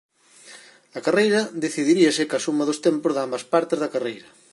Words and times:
A 0.97 0.99
carreira 1.05 1.41
decidiríase 1.65 2.23
coa 2.29 2.43
suma 2.45 2.63
dos 2.69 2.81
tempos 2.87 3.11
de 3.13 3.21
ambas 3.25 3.43
partes 3.53 3.77
da 3.83 3.91
carreira. 3.93 4.27